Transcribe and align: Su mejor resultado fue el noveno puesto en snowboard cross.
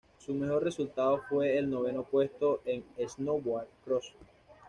Su 0.17 0.33
mejor 0.33 0.63
resultado 0.63 1.21
fue 1.29 1.59
el 1.59 1.69
noveno 1.69 2.01
puesto 2.01 2.63
en 2.65 2.83
snowboard 3.07 3.67
cross. 3.85 4.11